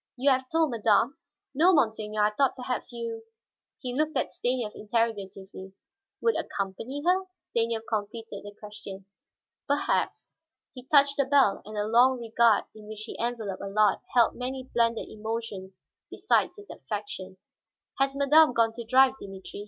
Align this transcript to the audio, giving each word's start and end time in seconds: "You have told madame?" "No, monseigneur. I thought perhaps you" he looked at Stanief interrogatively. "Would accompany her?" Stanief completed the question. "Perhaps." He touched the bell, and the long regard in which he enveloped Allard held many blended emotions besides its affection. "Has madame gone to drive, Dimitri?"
"You 0.17 0.31
have 0.31 0.49
told 0.51 0.71
madame?" 0.71 1.19
"No, 1.53 1.73
monseigneur. 1.75 2.23
I 2.23 2.31
thought 2.31 2.55
perhaps 2.55 2.91
you" 2.91 3.23
he 3.81 3.93
looked 3.93 4.17
at 4.17 4.31
Stanief 4.31 4.73
interrogatively. 4.73 5.73
"Would 6.21 6.35
accompany 6.37 7.03
her?" 7.05 7.25
Stanief 7.43 7.83
completed 7.87 8.41
the 8.43 8.55
question. 8.59 9.05
"Perhaps." 9.67 10.31
He 10.73 10.87
touched 10.87 11.17
the 11.17 11.25
bell, 11.25 11.61
and 11.65 11.75
the 11.75 11.85
long 11.85 12.19
regard 12.19 12.63
in 12.73 12.87
which 12.87 13.01
he 13.03 13.15
enveloped 13.19 13.61
Allard 13.61 13.99
held 14.15 14.33
many 14.35 14.63
blended 14.73 15.07
emotions 15.07 15.83
besides 16.09 16.57
its 16.57 16.71
affection. 16.71 17.37
"Has 17.99 18.15
madame 18.15 18.53
gone 18.53 18.73
to 18.73 18.83
drive, 18.83 19.13
Dimitri?" 19.19 19.59